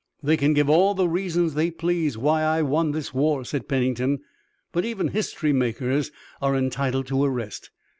"They 0.23 0.35
can 0.35 0.55
give 0.55 0.67
all 0.67 0.95
the 0.95 1.07
reasons 1.07 1.53
they 1.53 1.69
please 1.69 2.17
why 2.17 2.41
I 2.41 2.63
won 2.63 2.89
this 2.89 3.13
war," 3.13 3.45
said 3.45 3.67
Pennington, 3.67 4.21
"but 4.71 4.83
even 4.83 5.09
history 5.09 5.53
makers 5.53 6.09
are 6.41 6.55
entitled 6.55 7.05
to 7.05 7.23
a 7.23 7.29
rest. 7.29 7.69